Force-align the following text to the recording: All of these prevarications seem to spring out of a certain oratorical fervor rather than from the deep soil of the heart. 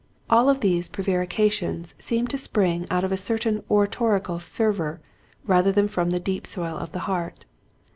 All 0.31 0.49
of 0.49 0.61
these 0.61 0.89
prevarications 0.89 1.93
seem 1.99 2.25
to 2.29 2.37
spring 2.39 2.87
out 2.89 3.03
of 3.03 3.11
a 3.11 3.17
certain 3.17 3.63
oratorical 3.69 4.39
fervor 4.39 4.99
rather 5.45 5.71
than 5.71 5.87
from 5.87 6.09
the 6.09 6.19
deep 6.19 6.47
soil 6.47 6.75
of 6.75 6.91
the 6.91 7.01
heart. 7.05 7.45